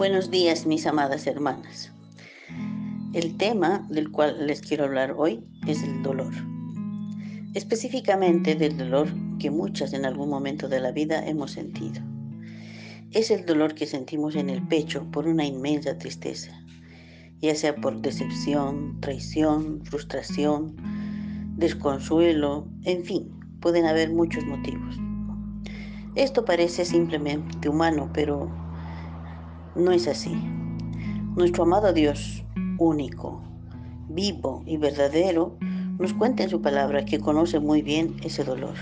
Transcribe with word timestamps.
Buenos 0.00 0.30
días, 0.30 0.64
mis 0.64 0.86
amadas 0.86 1.26
hermanas. 1.26 1.92
El 3.12 3.36
tema 3.36 3.86
del 3.90 4.10
cual 4.10 4.46
les 4.46 4.62
quiero 4.62 4.84
hablar 4.84 5.14
hoy 5.14 5.44
es 5.66 5.82
el 5.82 6.02
dolor. 6.02 6.32
Específicamente 7.52 8.54
del 8.54 8.78
dolor 8.78 9.08
que 9.38 9.50
muchas 9.50 9.92
en 9.92 10.06
algún 10.06 10.30
momento 10.30 10.70
de 10.70 10.80
la 10.80 10.90
vida 10.90 11.22
hemos 11.28 11.50
sentido. 11.50 12.00
Es 13.10 13.30
el 13.30 13.44
dolor 13.44 13.74
que 13.74 13.86
sentimos 13.86 14.36
en 14.36 14.48
el 14.48 14.66
pecho 14.66 15.04
por 15.10 15.26
una 15.28 15.44
inmensa 15.44 15.98
tristeza, 15.98 16.50
ya 17.42 17.54
sea 17.54 17.76
por 17.76 18.00
decepción, 18.00 18.98
traición, 19.02 19.84
frustración, 19.84 20.76
desconsuelo, 21.58 22.66
en 22.84 23.04
fin, 23.04 23.38
pueden 23.60 23.84
haber 23.84 24.10
muchos 24.14 24.46
motivos. 24.46 24.96
Esto 26.14 26.46
parece 26.46 26.86
simplemente 26.86 27.68
humano, 27.68 28.10
pero 28.14 28.69
no 29.80 29.92
es 29.92 30.06
así. 30.06 30.34
Nuestro 31.36 31.64
amado 31.64 31.92
Dios, 31.92 32.44
único, 32.78 33.40
vivo 34.08 34.62
y 34.66 34.76
verdadero, 34.76 35.56
nos 35.98 36.14
cuenta 36.14 36.42
en 36.42 36.50
su 36.50 36.62
palabra 36.62 37.04
que 37.04 37.20
conoce 37.20 37.60
muy 37.60 37.82
bien 37.82 38.16
ese 38.22 38.44
dolor. 38.44 38.74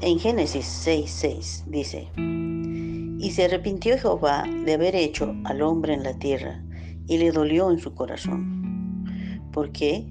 En 0.00 0.18
Génesis 0.18 0.66
6:6 0.86 1.64
dice, 1.66 2.08
Y 2.16 3.30
se 3.32 3.44
arrepintió 3.44 3.98
Jehová 3.98 4.44
de 4.64 4.74
haber 4.74 4.94
hecho 4.94 5.34
al 5.44 5.60
hombre 5.62 5.94
en 5.94 6.02
la 6.02 6.18
tierra, 6.18 6.62
y 7.06 7.18
le 7.18 7.32
dolió 7.32 7.70
en 7.70 7.78
su 7.78 7.94
corazón. 7.94 9.04
¿Por 9.52 9.72
qué? 9.72 10.06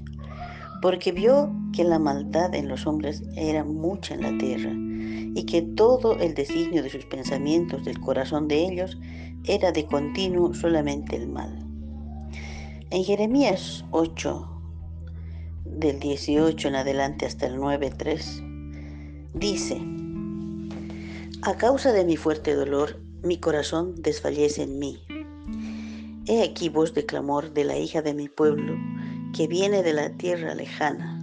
Porque 0.82 1.12
vio 1.12 1.52
que 1.74 1.84
la 1.84 2.00
maldad 2.00 2.54
en 2.54 2.68
los 2.68 2.86
hombres 2.86 3.24
era 3.36 3.64
mucha 3.64 4.14
en 4.14 4.22
la 4.22 4.38
tierra, 4.38 4.72
y 4.74 5.46
que 5.46 5.62
todo 5.62 6.18
el 6.20 6.34
designio 6.34 6.84
de 6.84 6.90
sus 6.90 7.06
pensamientos 7.06 7.86
del 7.86 8.00
corazón 8.00 8.48
de 8.48 8.66
ellos 8.66 8.98
era 9.46 9.72
de 9.72 9.86
continuo 9.86 10.54
solamente 10.54 11.16
el 11.16 11.28
mal. 11.28 11.66
En 12.90 13.04
Jeremías 13.04 13.84
8, 13.92 14.62
del 15.66 16.00
18 16.00 16.68
en 16.70 16.76
adelante 16.76 17.26
hasta 17.26 17.48
el 17.48 17.58
9.3, 17.58 19.32
dice, 19.34 19.82
A 21.44 21.56
causa 21.58 21.92
de 21.92 22.06
mi 22.06 22.18
fuerte 22.18 22.56
dolor, 22.56 23.02
mi 23.24 23.38
corazón 23.40 24.02
desfallece 24.02 24.64
en 24.64 24.80
mí. 24.80 25.00
He 26.28 26.44
aquí 26.44 26.70
voz 26.70 26.94
de 26.94 27.06
clamor 27.06 27.54
de 27.54 27.64
la 27.64 27.78
hija 27.78 28.02
de 28.02 28.14
mi 28.14 28.28
pueblo, 28.28 28.76
que 29.34 29.48
viene 29.48 29.84
de 29.84 29.94
la 29.94 30.10
tierra 30.12 30.56
lejana. 30.56 31.20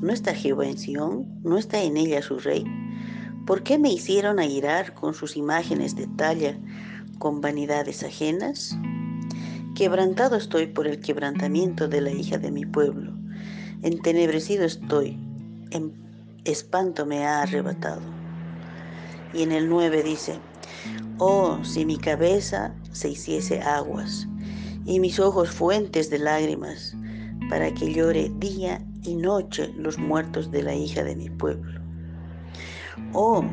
¿No 0.00 0.12
está 0.12 0.34
Jehová 0.34 0.66
en 0.66 0.78
Sión? 0.78 1.40
¿No 1.42 1.58
está 1.58 1.82
en 1.82 1.96
ella 1.96 2.22
su 2.22 2.38
rey? 2.38 2.64
¿Por 3.46 3.62
qué 3.62 3.78
me 3.78 3.92
hicieron 3.92 4.38
airar 4.38 4.94
con 4.94 5.14
sus 5.14 5.36
imágenes 5.36 5.96
de 5.96 6.06
talla, 6.06 6.58
con 7.22 7.40
vanidades 7.40 8.02
ajenas? 8.02 8.76
Quebrantado 9.76 10.34
estoy 10.34 10.66
por 10.66 10.88
el 10.88 10.98
quebrantamiento 10.98 11.86
de 11.86 12.00
la 12.00 12.10
hija 12.10 12.36
de 12.36 12.50
mi 12.50 12.66
pueblo. 12.66 13.12
Entenebrecido 13.82 14.64
estoy, 14.64 15.20
en 15.70 15.92
espanto 16.44 17.06
me 17.06 17.24
ha 17.24 17.42
arrebatado. 17.42 18.02
Y 19.32 19.44
en 19.44 19.52
el 19.52 19.68
9 19.68 20.02
dice, 20.02 20.40
Oh, 21.18 21.60
si 21.62 21.86
mi 21.86 21.96
cabeza 21.96 22.74
se 22.90 23.10
hiciese 23.10 23.60
aguas 23.60 24.26
y 24.84 24.98
mis 24.98 25.20
ojos 25.20 25.48
fuentes 25.48 26.10
de 26.10 26.18
lágrimas, 26.18 26.96
para 27.48 27.72
que 27.72 27.94
llore 27.94 28.32
día 28.40 28.84
y 29.04 29.14
noche 29.14 29.72
los 29.76 29.96
muertos 29.96 30.50
de 30.50 30.64
la 30.64 30.74
hija 30.74 31.04
de 31.04 31.14
mi 31.14 31.30
pueblo. 31.30 31.80
Oh, 33.12 33.44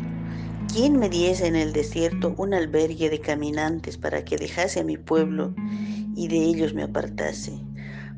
¿quién 0.71 0.99
me 0.99 1.09
diese 1.09 1.47
en 1.47 1.55
el 1.55 1.73
desierto 1.73 2.35
un 2.37 2.53
albergue 2.53 3.09
de 3.09 3.19
caminantes 3.19 3.97
para 3.97 4.23
que 4.23 4.37
dejase 4.37 4.79
a 4.79 4.83
mi 4.83 4.97
pueblo 4.97 5.53
y 6.15 6.27
de 6.27 6.37
ellos 6.37 6.73
me 6.73 6.83
apartase? 6.83 7.59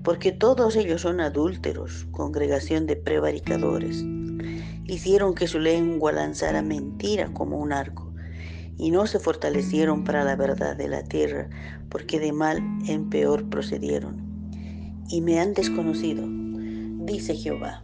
Porque 0.03 0.31
todos 0.31 0.75
ellos 0.75 1.01
son 1.01 1.22
adúlteros, 1.22 2.07
congregación 2.11 2.88
de 2.88 2.97
prevaricadores. 2.97 4.03
Hicieron 4.85 5.34
que 5.34 5.47
su 5.47 5.59
lengua 5.59 6.11
lanzara 6.11 6.61
mentira 6.61 7.31
como 7.34 7.57
un 7.57 7.72
arco, 7.72 8.11
y 8.78 8.91
no 8.91 9.06
se 9.06 9.19
fortalecieron 9.19 10.03
para 10.03 10.23
la 10.23 10.35
verdad 10.35 10.75
de 10.75 10.88
la 10.88 11.03
tierra, 11.03 11.50
porque 11.90 12.19
de 12.19 12.34
mal 12.34 12.57
en 12.88 13.09
peor 13.09 13.47
procedieron. 13.47 14.22
Y 15.07 15.22
me 15.22 15.40
han 15.40 15.53
desconocido, 15.53 16.25
dice 17.06 17.35
Jehová. 17.35 17.84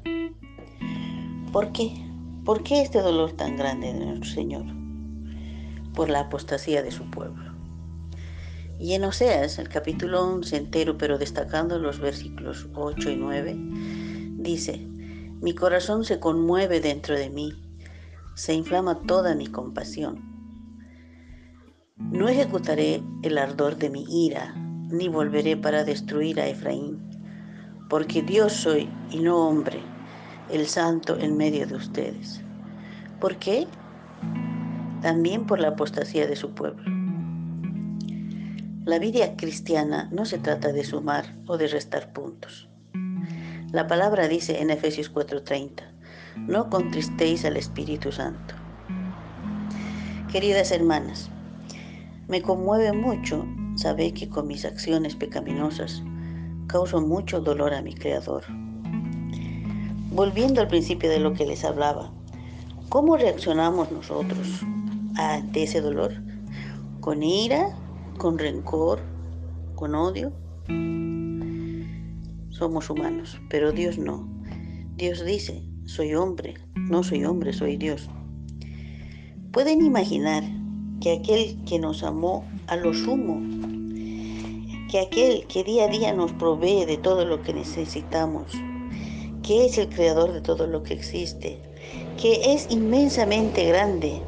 ¿Por 1.53 1.71
qué? 1.71 2.06
¿Por 2.47 2.63
qué 2.63 2.81
este 2.81 3.01
dolor 3.01 3.33
tan 3.33 3.57
grande 3.57 3.91
de 3.91 4.05
nuestro 4.05 4.31
Señor? 4.31 4.63
Por 5.93 6.09
la 6.09 6.21
apostasía 6.21 6.81
de 6.81 6.91
su 6.91 7.11
pueblo. 7.11 7.53
Y 8.79 8.93
en 8.93 9.03
Oseas, 9.03 9.59
el 9.59 9.67
capítulo 9.67 10.23
11 10.23 10.55
entero, 10.55 10.97
pero 10.97 11.17
destacando 11.17 11.77
los 11.77 11.99
versículos 11.99 12.69
8 12.73 13.11
y 13.11 13.15
9, 13.17 13.57
dice, 14.37 14.77
mi 15.41 15.55
corazón 15.55 16.05
se 16.05 16.21
conmueve 16.21 16.79
dentro 16.79 17.17
de 17.17 17.29
mí, 17.29 17.51
se 18.33 18.53
inflama 18.53 19.01
toda 19.01 19.35
mi 19.35 19.47
compasión. 19.47 20.21
No 21.97 22.29
ejecutaré 22.29 23.03
el 23.23 23.37
ardor 23.39 23.75
de 23.75 23.89
mi 23.89 24.05
ira, 24.25 24.53
ni 24.89 25.09
volveré 25.09 25.57
para 25.57 25.83
destruir 25.83 26.39
a 26.39 26.47
Efraín, 26.47 27.09
porque 27.89 28.21
Dios 28.21 28.53
soy 28.53 28.89
y 29.11 29.19
no 29.19 29.49
hombre 29.49 29.96
el 30.49 30.67
santo 30.67 31.17
en 31.19 31.35
medio 31.35 31.67
de 31.67 31.75
ustedes. 31.75 32.41
¿Por 33.19 33.37
qué? 33.37 33.67
También 35.01 35.45
por 35.45 35.59
la 35.59 35.69
apostasía 35.69 36.27
de 36.27 36.35
su 36.35 36.51
pueblo. 36.51 36.83
La 38.85 38.99
vida 38.99 39.35
cristiana 39.35 40.07
no 40.11 40.25
se 40.25 40.37
trata 40.37 40.71
de 40.71 40.83
sumar 40.83 41.35
o 41.45 41.57
de 41.57 41.67
restar 41.67 42.13
puntos. 42.13 42.69
La 43.71 43.87
palabra 43.87 44.27
dice 44.29 44.61
en 44.61 44.69
Efesios 44.69 45.11
4:30, 45.11 45.83
no 46.37 46.69
contristéis 46.69 47.43
al 47.43 47.57
Espíritu 47.57 48.11
Santo. 48.11 48.55
Queridas 50.31 50.71
hermanas, 50.71 51.29
me 52.27 52.41
conmueve 52.41 52.93
mucho 52.93 53.45
saber 53.75 54.13
que 54.13 54.29
con 54.29 54.47
mis 54.47 54.63
acciones 54.63 55.15
pecaminosas 55.15 56.01
causo 56.67 57.01
mucho 57.01 57.41
dolor 57.41 57.73
a 57.73 57.81
mi 57.81 57.93
Creador 57.93 58.43
Volviendo 60.17 60.61
al 60.61 60.67
principio 60.67 61.11
de 61.11 61.19
lo 61.19 61.35
que 61.35 61.45
les 61.45 61.63
hablaba, 61.63 62.11
¿cómo 62.89 63.17
reaccionamos 63.17 63.91
nosotros 63.91 64.61
ante 65.15 65.61
ese 65.61 65.79
dolor? 65.79 66.11
¿Con 67.01 67.21
ira? 67.21 67.77
¿Con 68.17 68.39
rencor? 68.39 68.99
¿Con 69.75 69.93
odio? 69.93 70.33
Somos 72.49 72.89
humanos, 72.89 73.39
pero 73.47 73.71
Dios 73.71 73.99
no. 73.99 74.27
Dios 74.95 75.23
dice, 75.23 75.63
soy 75.85 76.15
hombre, 76.15 76.55
no 76.73 77.03
soy 77.03 77.23
hombre, 77.23 77.53
soy 77.53 77.77
Dios. 77.77 78.09
¿Pueden 79.51 79.83
imaginar 79.83 80.41
que 80.99 81.11
aquel 81.11 81.63
que 81.65 81.77
nos 81.77 82.01
amó 82.01 82.43
a 82.65 82.75
lo 82.75 82.91
sumo, 82.95 83.39
que 84.89 84.99
aquel 84.99 85.45
que 85.45 85.63
día 85.63 85.85
a 85.85 85.89
día 85.89 86.11
nos 86.13 86.33
provee 86.33 86.85
de 86.85 86.97
todo 86.97 87.23
lo 87.23 87.43
que 87.43 87.53
necesitamos, 87.53 88.51
que 89.47 89.65
es 89.65 89.77
el 89.77 89.87
creador 89.87 90.33
de 90.33 90.41
todo 90.41 90.67
lo 90.67 90.83
que 90.83 90.93
existe, 90.93 91.57
que 92.21 92.53
es 92.53 92.67
inmensamente 92.69 93.63
grande, 93.63 94.21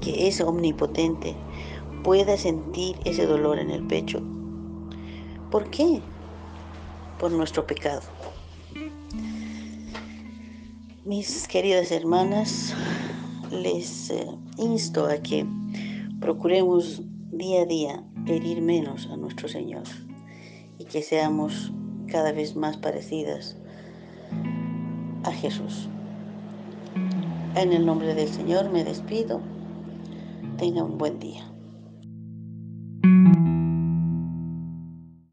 que 0.00 0.26
es 0.26 0.40
omnipotente, 0.40 1.36
pueda 2.02 2.36
sentir 2.36 2.96
ese 3.04 3.26
dolor 3.26 3.60
en 3.60 3.70
el 3.70 3.86
pecho. 3.86 4.20
¿Por 5.52 5.70
qué? 5.70 6.00
Por 7.20 7.30
nuestro 7.30 7.64
pecado. 7.64 8.02
Mis 11.04 11.46
queridas 11.46 11.92
hermanas, 11.92 12.74
les 13.52 14.10
eh, 14.10 14.26
insto 14.58 15.06
a 15.06 15.18
que 15.18 15.46
procuremos 16.20 17.02
día 17.30 17.62
a 17.62 17.66
día 17.66 18.04
herir 18.26 18.62
menos 18.62 19.06
a 19.06 19.16
nuestro 19.16 19.46
Señor 19.46 19.84
y 20.76 20.86
que 20.86 21.02
seamos 21.02 21.72
cada 22.08 22.32
vez 22.32 22.56
más 22.56 22.76
parecidas 22.76 23.59
a 25.24 25.32
Jesús. 25.32 25.90
En 27.54 27.72
el 27.72 27.84
nombre 27.84 28.14
del 28.14 28.28
Señor 28.28 28.70
me 28.70 28.84
despido. 28.84 29.42
Tenga 30.56 30.84
un 30.84 30.98
buen 30.98 31.18
día. 31.18 31.52